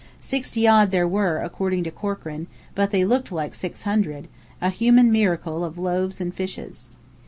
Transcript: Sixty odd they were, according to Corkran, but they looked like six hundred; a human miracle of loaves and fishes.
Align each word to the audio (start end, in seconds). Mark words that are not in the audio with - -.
Sixty 0.19 0.67
odd 0.67 0.89
they 0.89 1.03
were, 1.03 1.37
according 1.37 1.83
to 1.83 1.91
Corkran, 1.91 2.47
but 2.73 2.89
they 2.89 3.05
looked 3.05 3.31
like 3.31 3.53
six 3.53 3.83
hundred; 3.83 4.27
a 4.59 4.71
human 4.71 5.11
miracle 5.11 5.63
of 5.63 5.77
loaves 5.77 6.19
and 6.19 6.33
fishes. 6.33 6.89